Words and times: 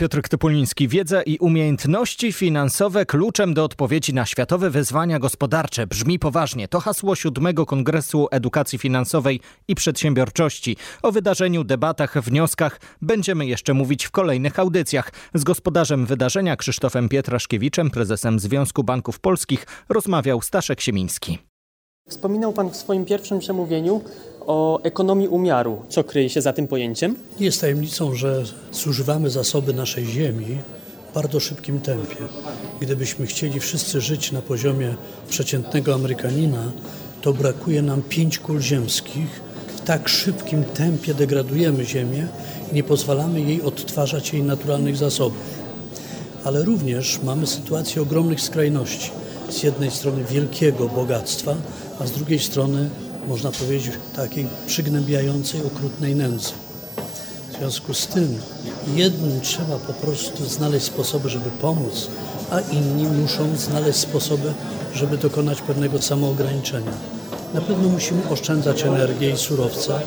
Piotr 0.00 0.22
Topuliński. 0.28 0.88
Wiedza 0.88 1.22
i 1.22 1.38
umiejętności 1.38 2.32
finansowe 2.32 3.06
kluczem 3.06 3.54
do 3.54 3.64
odpowiedzi 3.64 4.14
na 4.14 4.26
światowe 4.26 4.70
wyzwania 4.70 5.18
gospodarcze. 5.18 5.86
Brzmi 5.86 6.18
poważnie. 6.18 6.68
To 6.68 6.80
hasło 6.80 7.16
siódmego 7.16 7.66
Kongresu 7.66 8.28
Edukacji 8.30 8.78
Finansowej 8.78 9.40
i 9.68 9.74
Przedsiębiorczości. 9.74 10.76
O 11.02 11.12
wydarzeniu, 11.12 11.64
debatach, 11.64 12.22
wnioskach 12.22 12.80
będziemy 13.02 13.46
jeszcze 13.46 13.74
mówić 13.74 14.04
w 14.04 14.10
kolejnych 14.10 14.58
audycjach. 14.58 15.12
Z 15.34 15.44
gospodarzem 15.44 16.06
wydarzenia 16.06 16.56
Krzysztofem 16.56 17.08
Pietraszkiewiczem, 17.08 17.90
prezesem 17.90 18.40
Związku 18.40 18.84
Banków 18.84 19.20
Polskich, 19.20 19.66
rozmawiał 19.88 20.42
Staszek 20.42 20.80
Siemiński. 20.80 21.38
Wspominał 22.08 22.52
Pan 22.52 22.70
w 22.70 22.76
swoim 22.76 23.04
pierwszym 23.04 23.38
przemówieniu 23.38 24.00
o 24.50 24.80
ekonomii 24.82 25.28
umiaru. 25.28 25.82
Co 25.88 26.04
kryje 26.04 26.30
się 26.30 26.42
za 26.42 26.52
tym 26.52 26.68
pojęciem? 26.68 27.16
Nie 27.40 27.46
jest 27.46 27.60
tajemnicą, 27.60 28.14
że 28.14 28.44
zużywamy 28.72 29.30
zasoby 29.30 29.74
naszej 29.74 30.06
ziemi 30.06 30.58
w 31.10 31.14
bardzo 31.14 31.40
szybkim 31.40 31.80
tempie. 31.80 32.16
Gdybyśmy 32.80 33.26
chcieli 33.26 33.60
wszyscy 33.60 34.00
żyć 34.00 34.32
na 34.32 34.42
poziomie 34.42 34.94
przeciętnego 35.28 35.94
Amerykanina, 35.94 36.72
to 37.22 37.32
brakuje 37.32 37.82
nam 37.82 38.02
pięć 38.02 38.38
kul 38.38 38.60
ziemskich. 38.60 39.40
W 39.76 39.80
tak 39.80 40.08
szybkim 40.08 40.64
tempie 40.64 41.14
degradujemy 41.14 41.84
ziemię 41.84 42.26
i 42.72 42.74
nie 42.74 42.82
pozwalamy 42.82 43.40
jej 43.40 43.62
odtwarzać 43.62 44.32
jej 44.32 44.42
naturalnych 44.42 44.96
zasobów. 44.96 45.60
Ale 46.44 46.64
również 46.64 47.20
mamy 47.24 47.46
sytuację 47.46 48.02
ogromnych 48.02 48.40
skrajności. 48.40 49.10
Z 49.50 49.62
jednej 49.62 49.90
strony 49.90 50.24
wielkiego 50.24 50.88
bogactwa, 50.88 51.54
a 52.00 52.06
z 52.06 52.12
drugiej 52.12 52.38
strony 52.38 52.90
można 53.28 53.52
powiedzieć, 53.52 53.92
takiej 54.16 54.46
przygnębiającej, 54.66 55.60
okrutnej 55.64 56.14
nędzy. 56.14 56.50
W 57.52 57.56
związku 57.58 57.94
z 57.94 58.06
tym 58.06 58.38
jednym 58.94 59.40
trzeba 59.40 59.76
po 59.76 59.92
prostu 59.92 60.46
znaleźć 60.46 60.86
sposoby, 60.86 61.28
żeby 61.28 61.50
pomóc, 61.50 62.08
a 62.50 62.60
inni 62.60 63.04
muszą 63.04 63.56
znaleźć 63.56 63.98
sposoby, 63.98 64.52
żeby 64.94 65.18
dokonać 65.18 65.60
pewnego 65.60 66.02
samoograniczenia. 66.02 66.92
Na 67.54 67.60
pewno 67.60 67.88
musimy 67.88 68.28
oszczędzać 68.28 68.82
energię 68.82 69.30
i 69.30 69.36
surowce, 69.36 70.00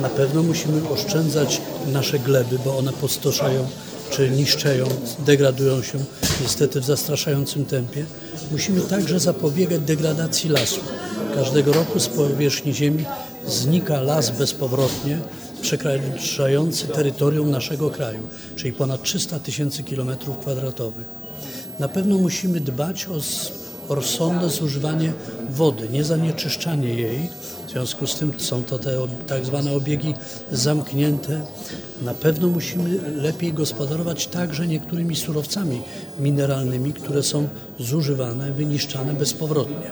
na 0.00 0.08
pewno 0.08 0.42
musimy 0.42 0.88
oszczędzać 0.88 1.60
nasze 1.86 2.18
gleby, 2.18 2.58
bo 2.64 2.78
one 2.78 2.92
pustoszają 2.92 3.68
czy 4.10 4.30
niszczeją, 4.30 4.86
degradują 5.18 5.82
się 5.82 5.98
niestety 6.42 6.80
w 6.80 6.84
zastraszającym 6.84 7.64
tempie. 7.64 8.04
Musimy 8.52 8.80
także 8.80 9.20
zapobiegać 9.20 9.80
degradacji 9.80 10.50
lasu. 10.50 10.80
Każdego 11.34 11.72
roku 11.72 12.00
z 12.00 12.08
powierzchni 12.08 12.74
Ziemi 12.74 13.04
znika 13.46 14.00
las 14.00 14.30
bezpowrotnie, 14.30 15.18
przekraczający 15.62 16.86
terytorium 16.86 17.50
naszego 17.50 17.90
kraju, 17.90 18.28
czyli 18.56 18.72
ponad 18.72 19.02
300 19.02 19.38
tysięcy 19.38 19.82
kilometrów 19.82 20.38
kwadratowych. 20.38 21.04
Na 21.78 21.88
pewno 21.88 22.18
musimy 22.18 22.60
dbać 22.60 23.06
o 23.06 23.20
rozsądne 23.88 24.48
zużywanie 24.48 25.12
wody, 25.50 25.88
nie 25.88 26.04
zanieczyszczanie 26.04 26.88
jej. 26.88 27.28
W 27.66 27.70
związku 27.70 28.06
z 28.06 28.14
tym 28.14 28.32
są 28.36 28.64
to 28.64 28.78
te 28.78 28.90
tak 29.26 29.44
zwane 29.44 29.72
obiegi 29.72 30.14
zamknięte. 30.52 31.40
Na 32.02 32.14
pewno 32.14 32.48
musimy 32.48 32.98
lepiej 33.16 33.52
gospodarować 33.52 34.26
także 34.26 34.66
niektórymi 34.66 35.16
surowcami 35.16 35.82
mineralnymi, 36.20 36.92
które 36.92 37.22
są 37.22 37.48
zużywane, 37.78 38.52
wyniszczane 38.52 39.14
bezpowrotnie. 39.14 39.90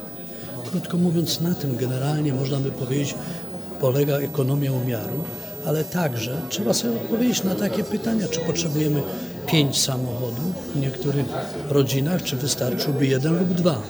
Krótko 0.71 0.97
mówiąc, 0.97 1.41
na 1.41 1.55
tym 1.55 1.77
generalnie 1.77 2.35
można 2.35 2.59
by 2.59 2.71
powiedzieć 2.71 3.15
polega 3.81 4.19
ekonomia 4.19 4.73
umiaru, 4.73 5.25
ale 5.67 5.85
także 5.85 6.37
trzeba 6.49 6.75
sobie 6.75 6.95
odpowiedzieć 6.97 7.45
na 7.45 7.55
takie 7.55 7.85
pytania, 7.85 8.29
czy 8.29 8.41
potrzebujemy 8.41 9.03
pięć 9.47 9.81
samochodów 9.81 10.73
w 10.75 10.81
niektórych 10.81 11.27
rodzinach, 11.69 12.23
czy 12.23 12.37
wystarczyłby 12.37 13.07
jeden 13.07 13.39
lub 13.39 13.55
dwa, 13.55 13.83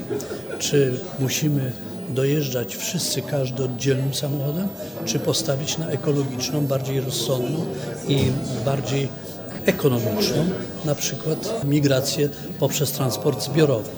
czy 0.59 1.01
musimy 1.19 1.73
dojeżdżać 2.09 2.77
wszyscy, 2.77 3.23
każdy 3.23 3.65
oddzielnym 3.65 4.15
samochodem, 4.15 4.69
czy 5.05 5.19
postawić 5.19 5.79
na 5.79 5.89
ekologiczną, 5.89 6.67
bardziej 6.67 7.01
rozsądną 7.01 7.65
i 8.09 8.19
bardziej 8.65 9.09
ekonomiczną, 9.67 10.45
na 10.85 10.95
przykład 10.95 11.65
migrację 11.65 12.29
poprzez 12.59 12.93
transport 12.93 13.45
zbiorowy. 13.45 13.91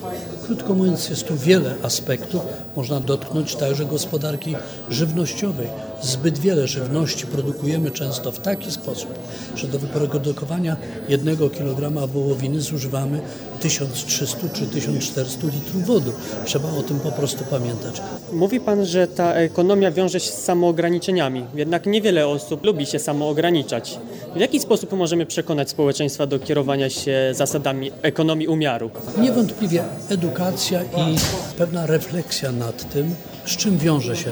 Krótko 0.46 0.74
mówiąc, 0.74 1.08
jest 1.08 1.28
tu 1.28 1.36
wiele 1.36 1.74
aspektów. 1.82 2.40
Można 2.76 3.00
dotknąć 3.00 3.56
także 3.56 3.84
gospodarki 3.84 4.54
żywnościowej. 4.90 5.68
Zbyt 6.02 6.38
wiele 6.38 6.68
żywności 6.68 7.26
produkujemy 7.26 7.90
często 7.90 8.32
w 8.32 8.38
taki 8.38 8.70
sposób, 8.70 9.10
że 9.56 9.68
do 9.68 9.78
wyprodukowania 9.78 10.76
jednego 11.08 11.50
kilograma 11.50 12.06
wołowiny 12.06 12.60
zużywamy 12.60 13.20
1300 13.60 14.48
czy 14.52 14.66
1400 14.66 15.46
litrów 15.46 15.86
wody. 15.86 16.12
Trzeba 16.44 16.68
o 16.68 16.82
tym 16.82 17.00
po 17.00 17.12
prostu 17.12 17.44
pamiętać. 17.44 18.02
Mówi 18.32 18.60
Pan, 18.60 18.86
że 18.86 19.06
ta 19.06 19.34
ekonomia 19.34 19.90
wiąże 19.90 20.20
się 20.20 20.30
z 20.30 20.42
samoograniczeniami. 20.42 21.44
Jednak 21.54 21.86
niewiele 21.86 22.28
osób 22.28 22.64
lubi 22.64 22.86
się 22.86 22.98
samoograniczać. 22.98 23.98
W 24.36 24.40
jaki 24.40 24.60
sposób 24.60 24.92
możemy 24.92 25.26
przekonać 25.26 25.70
społeczeństwa 25.70 26.26
do 26.26 26.38
kierowania 26.38 26.90
się 26.90 27.30
zasadami 27.32 27.90
ekonomii 28.02 28.48
umiaru? 28.48 28.90
Niewątpliwie 29.18 29.84
edukacja 30.08 30.82
i 30.82 31.16
pewna 31.58 31.86
refleksja 31.86 32.52
nad 32.52 32.92
tym, 32.92 33.14
z 33.46 33.56
czym 33.56 33.78
wiąże 33.78 34.16
się 34.16 34.30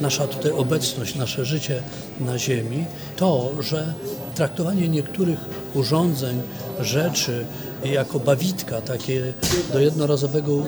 nasza 0.00 0.26
tutaj 0.26 0.52
obecność, 0.52 1.14
nasze 1.14 1.44
życie 1.44 1.82
na 2.20 2.38
Ziemi, 2.38 2.84
to, 3.16 3.52
że 3.60 3.92
traktowanie 4.34 4.88
niektórych 4.88 5.38
urządzeń, 5.74 6.42
rzeczy 6.80 7.44
jako 7.84 8.20
bawitka, 8.20 8.80
takie 8.80 9.32
do 9.72 9.80
jednorazowego 9.80 10.62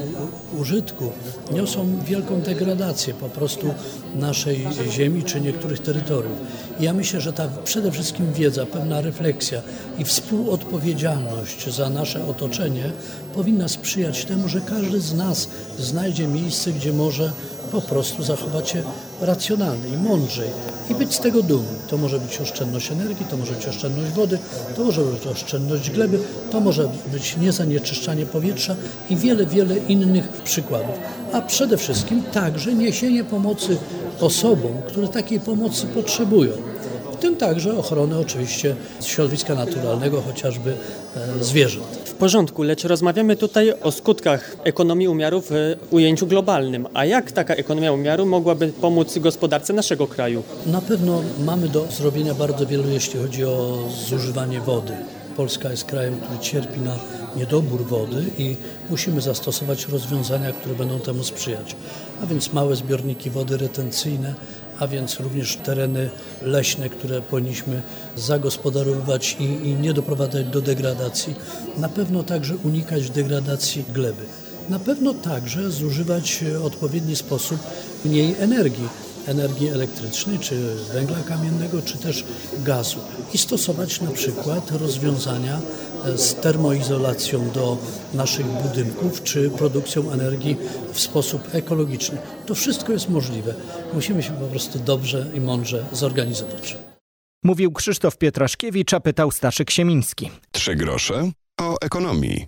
użytku, 0.58 1.12
niosą 1.52 1.98
wielką 2.04 2.40
degradację 2.40 3.14
po 3.14 3.28
prostu 3.28 3.74
naszej 4.14 4.66
ziemi 4.90 5.22
czy 5.22 5.40
niektórych 5.40 5.78
terytoriów. 5.78 6.38
Ja 6.80 6.92
myślę, 6.92 7.20
że 7.20 7.32
ta 7.32 7.48
przede 7.64 7.92
wszystkim 7.92 8.32
wiedza, 8.32 8.66
pewna 8.66 9.00
refleksja 9.00 9.62
i 9.98 10.04
współodpowiedzialność 10.04 11.74
za 11.74 11.90
nasze 11.90 12.26
otoczenie 12.26 12.92
powinna 13.34 13.68
sprzyjać 13.68 14.24
temu, 14.24 14.48
że 14.48 14.60
każdy 14.60 15.00
z 15.00 15.14
nas 15.14 15.48
znajdzie 15.78 16.28
miejsce, 16.28 16.72
gdzie 16.72 16.92
może 16.92 17.32
po 17.72 17.80
prostu 17.80 18.22
zachować 18.22 18.70
się 18.70 18.82
racjonalnie 19.20 19.88
i 19.88 19.96
mądrzej 19.96 20.48
i 20.90 20.94
być 20.94 21.14
z 21.14 21.20
tego 21.20 21.42
dumny. 21.42 21.78
To 21.88 21.96
może 21.96 22.20
być 22.20 22.40
oszczędność 22.40 22.92
energii, 22.92 23.26
to 23.30 23.36
może 23.36 23.52
być 23.52 23.66
oszczędność 23.66 24.12
wody, 24.12 24.38
to 24.76 24.84
może 24.84 25.02
być 25.02 25.26
oszczędność 25.26 25.90
gleby, 25.90 26.18
to 26.50 26.60
może 26.60 26.88
być 27.12 27.36
niezanieczyszczanie 27.36 28.26
powietrza 28.26 28.76
i 29.10 29.16
wiele, 29.16 29.46
wiele 29.46 29.76
innych 29.76 30.28
przykładów. 30.28 30.94
A 31.32 31.40
przede 31.40 31.76
wszystkim 31.76 32.22
także 32.22 32.74
niesienie 32.74 33.24
pomocy 33.24 33.76
osobom, 34.20 34.72
które 34.88 35.08
takiej 35.08 35.40
pomocy 35.40 35.86
potrzebują 35.86 36.52
w 37.18 37.20
tym 37.20 37.36
także 37.36 37.78
ochronę 37.78 38.18
oczywiście 38.18 38.76
środowiska 39.04 39.54
naturalnego, 39.54 40.22
chociażby 40.22 40.74
e, 41.16 41.44
zwierząt. 41.44 42.07
Porządku, 42.18 42.62
lecz 42.62 42.84
rozmawiamy 42.84 43.36
tutaj 43.36 43.72
o 43.82 43.92
skutkach 43.92 44.56
ekonomii 44.64 45.08
umiaru 45.08 45.40
w 45.40 45.50
ujęciu 45.90 46.26
globalnym. 46.26 46.86
A 46.94 47.04
jak 47.04 47.32
taka 47.32 47.54
ekonomia 47.54 47.92
umiaru 47.92 48.26
mogłaby 48.26 48.72
pomóc 48.80 49.18
gospodarce 49.18 49.72
naszego 49.72 50.06
kraju? 50.06 50.42
Na 50.66 50.80
pewno 50.80 51.22
mamy 51.44 51.68
do 51.68 51.86
zrobienia 51.86 52.34
bardzo 52.34 52.66
wiele, 52.66 52.92
jeśli 52.92 53.20
chodzi 53.20 53.44
o 53.44 53.78
zużywanie 54.08 54.60
wody. 54.60 54.92
Polska 55.36 55.70
jest 55.70 55.84
krajem, 55.84 56.20
który 56.20 56.38
cierpi 56.38 56.80
na 56.80 56.96
niedobór 57.36 57.84
wody 57.84 58.24
i 58.38 58.56
musimy 58.90 59.20
zastosować 59.20 59.88
rozwiązania, 59.88 60.52
które 60.52 60.74
będą 60.74 61.00
temu 61.00 61.24
sprzyjać. 61.24 61.76
A 62.22 62.26
więc 62.26 62.52
małe 62.52 62.76
zbiorniki 62.76 63.30
wody 63.30 63.56
retencyjne, 63.56 64.34
a 64.78 64.86
więc 64.86 65.20
również 65.20 65.56
tereny 65.56 66.10
leśne, 66.42 66.88
które 66.88 67.22
powinniśmy 67.22 67.82
zagospodarowywać 68.16 69.36
i, 69.40 69.44
i 69.44 69.74
nie 69.74 69.92
doprowadzać 69.92 70.46
do 70.46 70.60
degradacji. 70.60 71.34
Na 71.78 71.88
pewno 71.88 72.22
także 72.22 72.56
unikać 72.56 73.10
degradacji 73.10 73.84
gleby. 73.94 74.24
Na 74.68 74.78
pewno 74.78 75.14
także 75.14 75.70
zużywać 75.70 76.44
w 76.60 76.64
odpowiedni 76.64 77.16
sposób 77.16 77.58
mniej 78.04 78.34
energii 78.40 78.88
energii 79.28 79.68
elektrycznej, 79.68 80.38
czy 80.38 80.74
węgla 80.92 81.16
kamiennego, 81.28 81.82
czy 81.82 81.98
też 81.98 82.24
gazu 82.58 82.98
i 83.34 83.38
stosować 83.38 84.00
na 84.00 84.10
przykład 84.10 84.70
rozwiązania 84.70 85.58
e, 85.58 85.60
z 86.16 86.34
termoizolacją 86.34 87.50
do 87.50 87.78
naszych 88.14 88.46
budynków, 88.46 89.22
czy 89.22 89.50
produkcją 89.50 90.12
energii 90.12 90.56
w 90.92 91.00
sposób 91.00 91.54
ekologiczny. 91.54 92.18
To 92.46 92.54
wszystko 92.54 92.92
jest 92.92 93.08
możliwe. 93.08 93.54
Musimy 93.94 94.22
się 94.22 94.32
po 94.32 94.46
prostu 94.46 94.78
dobrze 94.78 95.26
i 95.34 95.40
mądrze 95.40 95.86
zorganizować. 95.92 96.76
Mówił 97.44 97.72
Krzysztof 97.72 98.18
Pietraszkiewicz, 98.18 98.94
a 98.94 99.00
pytał 99.00 99.30
Staszek 99.30 99.70
Siemiński. 99.70 100.30
Trzy 100.52 100.76
grosze 100.76 101.30
o 101.60 101.76
ekonomii. 101.80 102.46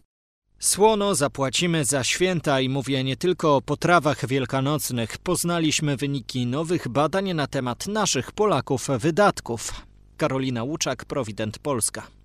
Słono 0.58 1.14
zapłacimy 1.14 1.84
za 1.84 2.04
święta 2.04 2.60
i 2.60 2.68
mówię 2.68 3.04
nie 3.04 3.16
tylko 3.16 3.56
o 3.56 3.62
potrawach 3.62 4.26
wielkanocnych. 4.26 5.18
Poznaliśmy 5.18 5.96
wyniki 5.96 6.46
nowych 6.46 6.88
badań 6.88 7.34
na 7.34 7.46
temat 7.46 7.86
naszych 7.86 8.32
Polaków 8.32 8.88
wydatków. 8.98 9.72
Karolina 10.16 10.64
Łuczak, 10.64 11.04
Prowident 11.04 11.58
Polska. 11.58 12.19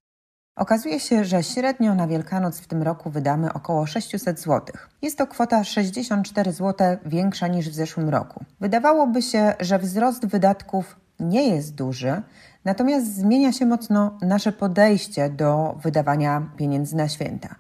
Okazuje 0.56 1.00
się, 1.00 1.26
że 1.26 1.44
średnio 1.44 1.96
na 1.96 2.08
Wielkanoc 2.08 2.60
w 2.60 2.68
tym 2.68 2.84
roku 2.84 3.10
wydamy 3.10 3.54
około 3.54 3.86
600 3.86 4.40
zł. 4.40 4.62
Jest 5.02 5.18
to 5.18 5.28
kwota 5.28 5.64
64 5.64 6.52
zł 6.52 6.98
większa 7.06 7.48
niż 7.48 7.70
w 7.70 7.74
zeszłym 7.74 8.10
roku. 8.10 8.46
Wydawałoby 8.60 9.22
się, 9.22 9.54
że 9.60 9.80
wzrost 9.80 10.26
wydatków 10.26 10.96
nie 11.20 11.48
jest 11.50 11.76
duży, 11.76 12.22
natomiast 12.66 13.16
zmienia 13.16 13.52
się 13.52 13.66
mocno 13.66 14.18
nasze 14.22 14.52
podejście 14.52 15.30
do 15.30 15.78
wydawania 15.84 16.50
pieniędzy 16.58 16.96
na 16.96 17.10
święta. 17.10 17.56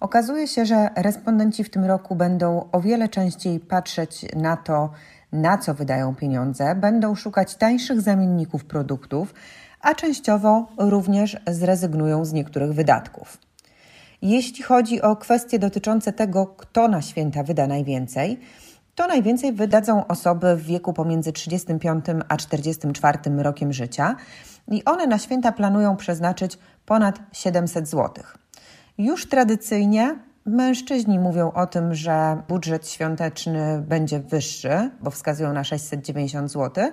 Okazuje 0.00 0.48
się, 0.48 0.66
że 0.66 0.90
respondenci 0.96 1.64
w 1.64 1.70
tym 1.70 1.84
roku 1.84 2.16
będą 2.16 2.68
o 2.72 2.80
wiele 2.80 3.08
częściej 3.08 3.60
patrzeć 3.60 4.26
na 4.36 4.56
to, 4.56 4.90
na 5.32 5.58
co 5.58 5.74
wydają 5.74 6.14
pieniądze, 6.14 6.74
będą 6.74 7.14
szukać 7.14 7.54
tańszych 7.54 8.00
zamienników 8.00 8.64
produktów, 8.64 9.34
a 9.80 9.94
częściowo 9.94 10.66
również 10.78 11.36
zrezygnują 11.46 12.24
z 12.24 12.32
niektórych 12.32 12.72
wydatków. 12.72 13.38
Jeśli 14.22 14.62
chodzi 14.62 15.02
o 15.02 15.16
kwestie 15.16 15.58
dotyczące 15.58 16.12
tego, 16.12 16.46
kto 16.46 16.88
na 16.88 17.02
święta 17.02 17.42
wyda 17.42 17.66
najwięcej, 17.66 18.40
to 18.94 19.06
najwięcej 19.06 19.52
wydadzą 19.52 20.06
osoby 20.06 20.56
w 20.56 20.62
wieku 20.62 20.92
pomiędzy 20.92 21.32
35 21.32 22.04
a 22.28 22.36
44 22.36 23.18
rokiem 23.36 23.72
życia 23.72 24.16
i 24.68 24.84
one 24.84 25.06
na 25.06 25.18
święta 25.18 25.52
planują 25.52 25.96
przeznaczyć 25.96 26.58
ponad 26.86 27.18
700 27.32 27.88
zł. 27.88 28.24
Już 28.98 29.28
tradycyjnie 29.28 30.18
mężczyźni 30.46 31.18
mówią 31.18 31.52
o 31.52 31.66
tym, 31.66 31.94
że 31.94 32.42
budżet 32.48 32.88
świąteczny 32.88 33.82
będzie 33.88 34.20
wyższy, 34.20 34.90
bo 35.00 35.10
wskazują 35.10 35.52
na 35.52 35.64
690 35.64 36.50
zł, 36.50 36.90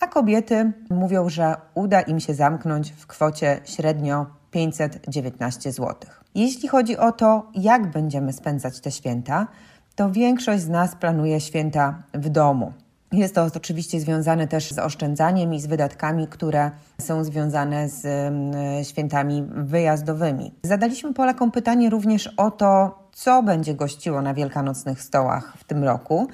a 0.00 0.06
kobiety 0.06 0.72
mówią, 0.90 1.28
że 1.28 1.54
uda 1.74 2.00
im 2.00 2.20
się 2.20 2.34
zamknąć 2.34 2.92
w 2.92 3.06
kwocie 3.06 3.60
średnio 3.64 4.26
519 4.50 5.72
zł. 5.72 5.94
Jeśli 6.34 6.68
chodzi 6.68 6.96
o 6.96 7.12
to, 7.12 7.50
jak 7.54 7.90
będziemy 7.90 8.32
spędzać 8.32 8.80
te 8.80 8.90
święta, 8.90 9.46
to 9.94 10.10
większość 10.10 10.62
z 10.62 10.68
nas 10.68 10.94
planuje 10.94 11.40
święta 11.40 12.02
w 12.14 12.28
domu. 12.28 12.72
Jest 13.12 13.34
to 13.34 13.46
oczywiście 13.56 14.00
związane 14.00 14.48
też 14.48 14.72
z 14.72 14.78
oszczędzaniem 14.78 15.54
i 15.54 15.60
z 15.60 15.66
wydatkami, 15.66 16.28
które 16.28 16.70
są 17.00 17.24
związane 17.24 17.88
z 17.88 18.04
mm, 18.04 18.84
świętami 18.84 19.44
wyjazdowymi. 19.50 20.54
Zadaliśmy 20.62 21.14
Polakom 21.14 21.50
pytanie 21.50 21.90
również 21.90 22.26
o 22.36 22.50
to, 22.50 22.98
co 23.12 23.42
będzie 23.42 23.74
gościło 23.74 24.22
na 24.22 24.34
wielkanocnych 24.34 25.02
stołach 25.02 25.54
w 25.58 25.64
tym 25.64 25.84
roku. 25.84 26.28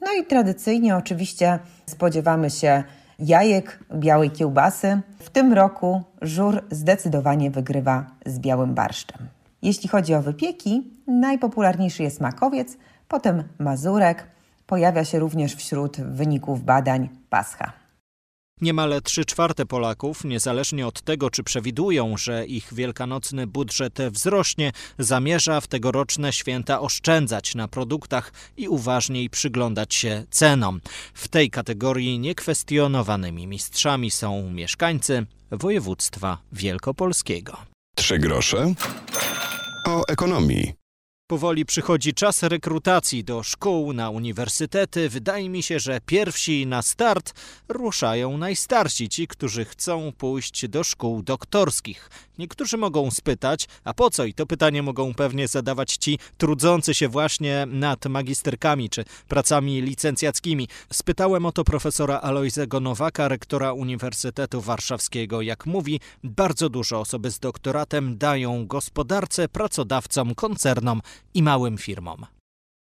No 0.00 0.06
i 0.20 0.26
tradycyjnie 0.26 0.96
oczywiście 0.96 1.58
spodziewamy 1.86 2.50
się 2.50 2.84
jajek, 3.18 3.84
białej 3.94 4.30
kiełbasy. 4.30 5.00
W 5.18 5.30
tym 5.30 5.52
roku 5.52 6.02
żur 6.22 6.62
zdecydowanie 6.70 7.50
wygrywa 7.50 8.06
z 8.26 8.38
białym 8.38 8.74
barszczem. 8.74 9.28
Jeśli 9.62 9.88
chodzi 9.88 10.14
o 10.14 10.22
wypieki, 10.22 10.90
najpopularniejszy 11.06 12.02
jest 12.02 12.20
makowiec, 12.20 12.76
potem 13.08 13.44
mazurek. 13.58 14.26
Pojawia 14.66 15.04
się 15.04 15.18
również 15.18 15.54
wśród 15.54 15.96
wyników 16.00 16.64
badań 16.64 17.08
pascha. 17.30 17.72
Niemal 18.60 19.02
3 19.02 19.24
czwarte 19.24 19.66
Polaków, 19.66 20.24
niezależnie 20.24 20.86
od 20.86 21.02
tego, 21.02 21.30
czy 21.30 21.42
przewidują, 21.42 22.16
że 22.16 22.46
ich 22.46 22.74
wielkanocny 22.74 23.46
budżet 23.46 23.98
wzrośnie, 24.10 24.72
zamierza 24.98 25.60
w 25.60 25.66
tegoroczne 25.66 26.32
święta 26.32 26.80
oszczędzać 26.80 27.54
na 27.54 27.68
produktach 27.68 28.32
i 28.56 28.68
uważniej 28.68 29.30
przyglądać 29.30 29.94
się 29.94 30.24
cenom. 30.30 30.80
W 31.14 31.28
tej 31.28 31.50
kategorii 31.50 32.18
niekwestionowanymi 32.18 33.46
mistrzami 33.46 34.10
są 34.10 34.50
mieszkańcy 34.50 35.26
województwa 35.50 36.38
wielkopolskiego. 36.52 37.56
Trzy 37.96 38.18
grosze 38.18 38.74
o 39.86 40.06
ekonomii. 40.08 40.77
Powoli 41.28 41.64
przychodzi 41.64 42.14
czas 42.14 42.42
rekrutacji 42.42 43.24
do 43.24 43.42
szkół, 43.42 43.92
na 43.92 44.10
uniwersytety. 44.10 45.08
Wydaje 45.08 45.48
mi 45.48 45.62
się, 45.62 45.80
że 45.80 46.00
pierwsi 46.06 46.66
na 46.66 46.82
start 46.82 47.34
ruszają 47.68 48.38
najstarsi, 48.38 49.08
ci, 49.08 49.28
którzy 49.28 49.64
chcą 49.64 50.12
pójść 50.18 50.68
do 50.68 50.84
szkół 50.84 51.22
doktorskich. 51.22 52.10
Niektórzy 52.38 52.76
mogą 52.76 53.10
spytać, 53.10 53.68
a 53.84 53.94
po 53.94 54.10
co? 54.10 54.24
I 54.24 54.34
to 54.34 54.46
pytanie 54.46 54.82
mogą 54.82 55.14
pewnie 55.14 55.48
zadawać 55.48 55.96
ci 55.96 56.18
trudzący 56.38 56.94
się 56.94 57.08
właśnie 57.08 57.66
nad 57.66 58.06
magisterkami 58.06 58.90
czy 58.90 59.04
pracami 59.28 59.82
licencjackimi. 59.82 60.68
Spytałem 60.92 61.46
o 61.46 61.52
to 61.52 61.64
profesora 61.64 62.20
Alojzego 62.20 62.80
Nowaka, 62.80 63.28
rektora 63.28 63.72
Uniwersytetu 63.72 64.60
Warszawskiego. 64.60 65.42
Jak 65.42 65.66
mówi, 65.66 66.00
bardzo 66.24 66.68
dużo 66.68 67.00
osoby 67.00 67.30
z 67.30 67.38
doktoratem 67.38 68.18
dają 68.18 68.66
gospodarce, 68.66 69.48
pracodawcom, 69.48 70.34
koncernom 70.34 71.00
i 71.34 71.42
małym 71.42 71.78
firmom. 71.78 72.26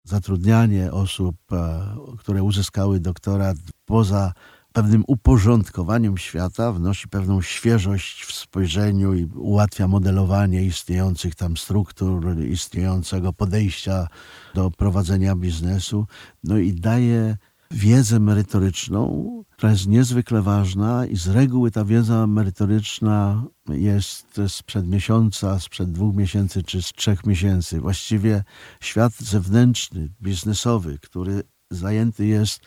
Zatrudnianie 0.05 0.93
osób, 0.93 1.37
e, 1.53 1.97
które 2.19 2.43
uzyskały 2.43 3.01
doktorat 3.01 3.57
poza 3.85 4.33
pewnym 4.73 5.05
uporządkowaniem 5.07 6.19
świata 6.19 6.73
wnosi 6.73 7.09
pewną 7.09 7.43
świeżość 7.43 8.25
w 8.25 8.33
spojrzeniu 8.33 9.15
i 9.15 9.25
ułatwia 9.25 9.89
modelowanie 9.89 10.65
istniejących 10.65 11.35
tam 11.35 11.57
struktur, 11.57 12.39
istniejącego 12.39 13.33
podejścia 13.33 14.09
do 14.55 14.71
prowadzenia 14.71 15.37
biznesu, 15.37 16.07
no 16.45 16.59
i 16.59 16.73
daje 16.73 17.37
wiedzę 17.75 18.21
merytoryczną, 18.21 19.31
która 19.51 19.73
jest 19.73 19.87
niezwykle 19.87 20.43
ważna 20.43 21.07
i 21.07 21.17
z 21.17 21.29
reguły 21.29 21.71
ta 21.71 21.85
wiedza 21.85 22.27
merytoryczna 22.27 23.45
jest 23.69 24.41
sprzed 24.49 24.89
miesiąca, 24.89 25.61
sprzed 25.61 25.93
dwóch 25.93 26.15
miesięcy 26.15 26.63
czy 26.63 26.83
z 26.83 26.93
trzech 26.93 27.27
miesięcy. 27.27 27.81
Właściwie 27.81 28.45
świat 28.81 29.13
zewnętrzny, 29.19 30.09
biznesowy, 30.23 30.99
który 30.99 31.43
zajęty 31.71 32.27
jest 32.27 32.61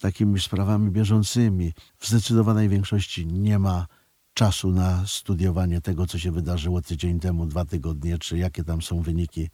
takimi 0.00 0.40
sprawami 0.40 0.90
bieżącymi, 0.90 1.72
w 1.98 2.08
zdecydowanej 2.08 2.68
większości 2.68 3.26
nie 3.26 3.58
ma 3.58 3.86
czasu 4.34 4.70
na 4.70 5.06
studiowanie 5.06 5.80
tego, 5.80 6.06
co 6.06 6.18
się 6.18 6.32
wydarzyło 6.32 6.82
tydzień 6.82 7.20
temu, 7.20 7.46
dwa 7.46 7.64
tygodnie, 7.64 8.18
czy 8.18 8.38
jakie 8.38 8.64
tam 8.64 8.82
są 8.82 9.02
wyniki 9.02 9.48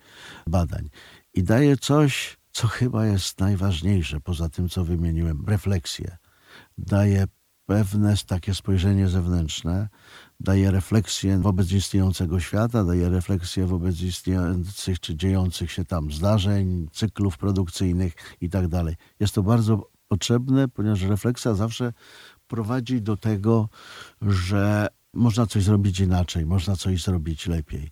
badań. 0.47 0.89
I 1.35 1.43
daje 1.43 1.77
coś, 1.77 2.37
co 2.55 2.69
chyba 2.69 3.07
jest 3.07 3.41
najważniejsze, 3.41 4.21
poza 4.21 4.49
tym, 4.49 4.69
co 4.69 4.85
wymieniłem, 4.85 5.45
refleksję. 5.47 6.17
Daje 6.79 7.25
pewne 7.67 8.15
takie 8.27 8.55
spojrzenie 8.55 9.09
zewnętrzne, 9.09 9.89
daje 10.41 10.71
refleksję 10.71 11.39
wobec 11.39 11.73
istniejącego 11.73 12.41
świata, 12.41 12.85
daje 12.85 13.09
refleksję 13.09 13.67
wobec 13.67 14.01
istniejących 14.01 15.01
czy 15.01 15.17
dziejących 15.17 15.73
się 15.73 15.85
tam 15.85 16.13
zdarzeń, 16.13 16.89
cyklów 16.93 17.39
produkcyjnych. 17.39 18.15
Tak 18.51 18.65
jest 19.21 19.35
to 19.35 19.43
bardzo 19.43 19.91
potrzebne, 20.09 20.69
ponieważ 20.69 21.03
refleksja 21.03 21.55
zawsze 21.55 21.93
prowadzi 22.47 23.03
do 23.03 23.17
tego, 23.17 23.69
że 24.23 24.89
można 25.13 25.47
coś 25.47 25.65
zrobić 25.65 26.01
inaczej, 26.01 26.47
można 26.47 26.77
coś 26.77 27.03
zrobić 27.03 27.47
lepiej. 27.47 27.91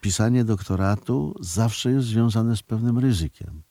Pisanie 0.00 0.44
doktoratu 0.44 1.34
zawsze 1.40 1.90
jest 1.90 2.06
związane 2.06 2.56
z 2.56 2.62
pewnym 2.62 2.98
ryzykiem 2.98 3.67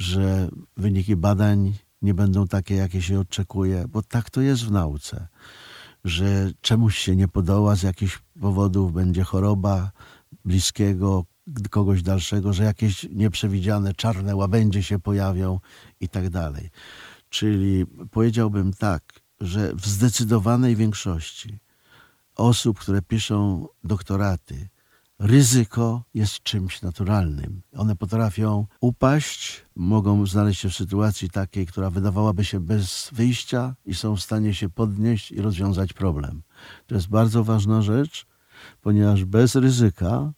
że 0.00 0.48
wyniki 0.76 1.16
badań 1.16 1.74
nie 2.02 2.14
będą 2.14 2.46
takie, 2.46 2.74
jakie 2.74 3.02
się 3.02 3.20
oczekuje, 3.20 3.84
bo 3.88 4.02
tak 4.02 4.30
to 4.30 4.40
jest 4.40 4.64
w 4.64 4.70
nauce, 4.70 5.28
że 6.04 6.52
czemuś 6.60 6.98
się 6.98 7.16
nie 7.16 7.28
podoła 7.28 7.76
z 7.76 7.82
jakichś 7.82 8.18
powodów, 8.40 8.92
będzie 8.92 9.24
choroba 9.24 9.92
bliskiego, 10.44 11.24
kogoś 11.70 12.02
dalszego, 12.02 12.52
że 12.52 12.64
jakieś 12.64 13.06
nieprzewidziane 13.12 13.94
czarne 13.94 14.36
łabędzie 14.36 14.82
się 14.82 14.98
pojawią 14.98 15.60
i 16.00 16.08
tak 16.08 16.30
dalej. 16.30 16.70
Czyli 17.28 17.86
powiedziałbym 18.10 18.72
tak, 18.72 19.02
że 19.40 19.74
w 19.74 19.86
zdecydowanej 19.86 20.76
większości 20.76 21.58
osób, 22.36 22.78
które 22.78 23.02
piszą 23.02 23.66
doktoraty, 23.84 24.68
ryzyko 25.20 26.02
jest 26.14 26.42
czymś 26.42 26.82
naturalnym. 26.82 27.62
One 27.76 27.96
potrafią 27.96 28.66
upaść, 28.80 29.66
mogą 29.76 30.26
znaleźć 30.26 30.60
się 30.60 30.68
w 30.68 30.74
sytuacji 30.74 31.30
takiej, 31.30 31.66
która 31.66 31.90
wydawałaby 31.90 32.44
się 32.44 32.60
bez 32.60 33.10
wyjścia 33.12 33.74
i 33.86 33.94
są 33.94 34.16
w 34.16 34.20
stanie 34.20 34.54
się 34.54 34.68
podnieść 34.68 35.32
i 35.32 35.42
rozwiązać 35.42 35.92
problem. 35.92 36.42
To 36.86 36.94
jest 36.94 37.08
bardzo 37.08 37.44
ważna 37.44 37.82
rzecz, 37.82 38.26
ponieważ 38.80 39.24
bez 39.24 39.54
ryzyka, 39.54 40.32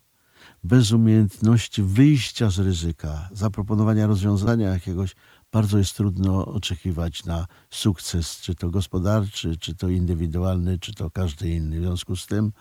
bez 0.64 0.92
umiejętności 0.92 1.82
wyjścia 1.82 2.50
z 2.50 2.58
ryzyka, 2.58 3.28
zaproponowania 3.32 4.06
rozwiązania 4.06 4.68
jakiegoś, 4.68 5.14
bardzo 5.52 5.78
jest 5.78 5.96
trudno 5.96 6.46
oczekiwać 6.46 7.24
na 7.24 7.46
sukces, 7.70 8.40
czy 8.40 8.54
to 8.54 8.70
gospodarczy, 8.70 9.56
czy 9.56 9.74
to 9.74 9.88
indywidualny, 9.88 10.78
czy 10.78 10.94
to 10.94 11.10
każdy 11.10 11.50
inny. 11.50 11.80
W 11.80 11.82
związku 11.82 12.16
z 12.16 12.26
tym, 12.26 12.52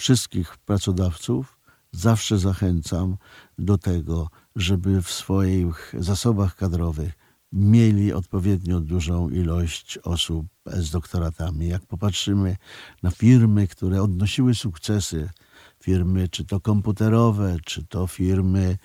wszystkich 0.00 0.56
pracodawców 0.56 1.58
zawsze 1.92 2.38
zachęcam 2.38 3.16
do 3.58 3.78
tego, 3.78 4.30
żeby 4.56 5.02
w 5.02 5.10
swoich 5.10 5.94
zasobach 5.98 6.56
kadrowych 6.56 7.12
mieli 7.52 8.12
odpowiednio 8.12 8.80
dużą 8.80 9.30
ilość 9.30 9.98
osób 9.98 10.46
z 10.66 10.90
doktoratami. 10.90 11.68
Jak 11.68 11.86
popatrzymy 11.86 12.56
na 13.02 13.10
firmy, 13.10 13.68
które 13.68 14.02
odnosiły 14.02 14.54
sukcesy, 14.54 15.30
firmy 15.82 16.28
czy 16.28 16.44
to 16.44 16.60
komputerowe, 16.60 17.56
czy 17.64 17.86
to 17.86 18.06
firmy 18.06 18.78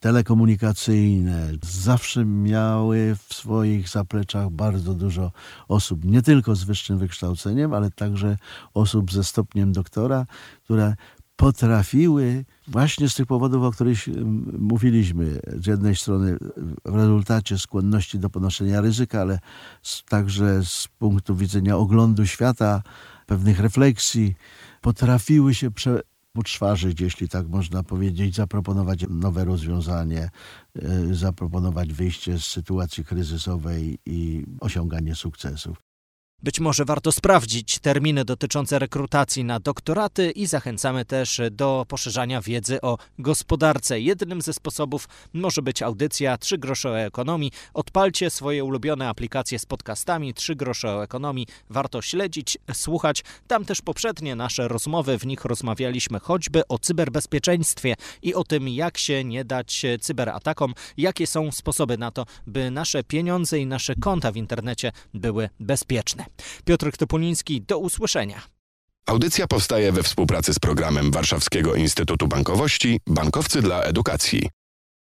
telekomunikacyjne, 0.00 1.52
zawsze 1.62 2.24
miały 2.24 3.16
w 3.28 3.34
swoich 3.34 3.88
zapleczach 3.88 4.50
bardzo 4.50 4.94
dużo 4.94 5.32
osób, 5.68 6.04
nie 6.04 6.22
tylko 6.22 6.54
z 6.56 6.64
wyższym 6.64 6.98
wykształceniem, 6.98 7.74
ale 7.74 7.90
także 7.90 8.36
osób 8.74 9.12
ze 9.12 9.24
stopniem 9.24 9.72
doktora, 9.72 10.26
które 10.64 10.94
potrafiły 11.36 12.44
właśnie 12.68 13.08
z 13.08 13.14
tych 13.14 13.26
powodów, 13.26 13.62
o 13.62 13.70
których 13.70 13.98
mówiliśmy, 14.58 15.40
z 15.60 15.66
jednej 15.66 15.96
strony 15.96 16.36
w 16.84 16.94
rezultacie 16.94 17.58
skłonności 17.58 18.18
do 18.18 18.30
ponoszenia 18.30 18.80
ryzyka, 18.80 19.20
ale 19.20 19.38
także 20.08 20.64
z 20.64 20.88
punktu 20.98 21.36
widzenia 21.36 21.76
oglądu 21.76 22.26
świata, 22.26 22.82
pewnych 23.26 23.60
refleksji, 23.60 24.34
potrafiły 24.80 25.54
się 25.54 25.70
prze 25.70 26.00
uczwarzyć, 26.38 27.00
jeśli 27.00 27.28
tak 27.28 27.48
można 27.48 27.82
powiedzieć, 27.82 28.34
zaproponować 28.34 29.04
nowe 29.10 29.44
rozwiązanie, 29.44 30.30
e, 30.76 31.14
zaproponować 31.14 31.92
wyjście 31.92 32.38
z 32.38 32.44
sytuacji 32.44 33.04
kryzysowej 33.04 33.98
i 34.06 34.44
osiąganie 34.60 35.14
sukcesów. 35.14 35.87
Być 36.42 36.60
może 36.60 36.84
warto 36.84 37.12
sprawdzić 37.12 37.78
terminy 37.78 38.24
dotyczące 38.24 38.78
rekrutacji 38.78 39.44
na 39.44 39.60
doktoraty 39.60 40.30
i 40.30 40.46
zachęcamy 40.46 41.04
też 41.04 41.40
do 41.50 41.84
poszerzania 41.88 42.40
wiedzy 42.40 42.80
o 42.80 42.98
gospodarce. 43.18 44.00
Jednym 44.00 44.42
ze 44.42 44.52
sposobów 44.52 45.08
może 45.32 45.62
być 45.62 45.82
audycja 45.82 46.36
3 46.36 46.58
grosze 46.58 46.90
o 46.90 46.98
ekonomii. 46.98 47.52
Odpalcie 47.74 48.30
swoje 48.30 48.64
ulubione 48.64 49.08
aplikacje 49.08 49.58
z 49.58 49.66
podcastami 49.66 50.34
3 50.34 50.56
grosze 50.56 50.94
o 50.94 51.02
ekonomii. 51.04 51.46
Warto 51.70 52.02
śledzić, 52.02 52.58
słuchać. 52.72 53.24
Tam 53.46 53.64
też 53.64 53.82
poprzednie 53.82 54.36
nasze 54.36 54.68
rozmowy, 54.68 55.18
w 55.18 55.26
nich 55.26 55.44
rozmawialiśmy 55.44 56.20
choćby 56.20 56.62
o 56.68 56.78
cyberbezpieczeństwie 56.78 57.94
i 58.22 58.34
o 58.34 58.44
tym, 58.44 58.68
jak 58.68 58.98
się 58.98 59.24
nie 59.24 59.44
dać 59.44 59.82
cyberatakom, 60.00 60.74
jakie 60.96 61.26
są 61.26 61.52
sposoby 61.52 61.98
na 61.98 62.10
to, 62.10 62.26
by 62.46 62.70
nasze 62.70 63.04
pieniądze 63.04 63.58
i 63.58 63.66
nasze 63.66 63.94
konta 63.94 64.32
w 64.32 64.36
internecie 64.36 64.92
były 65.14 65.48
bezpieczne. 65.60 66.27
Piotr 66.64 66.90
Topuliński, 66.96 67.62
do 67.62 67.78
usłyszenia. 67.78 68.42
Audycja 69.06 69.46
powstaje 69.46 69.92
we 69.92 70.02
współpracy 70.02 70.54
z 70.54 70.58
programem 70.58 71.10
Warszawskiego 71.10 71.74
Instytutu 71.74 72.28
Bankowości 72.28 73.00
Bankowcy 73.06 73.62
dla 73.62 73.82
Edukacji. 73.82 74.48